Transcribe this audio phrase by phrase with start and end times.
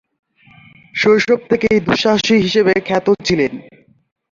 [0.95, 3.51] শৈশব থেকেই দুঃসাহসী হিসেবে খ্যাত ছিলেন।